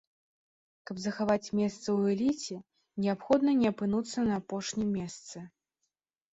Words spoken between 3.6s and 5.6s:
не апынуцца на апошнім месцы.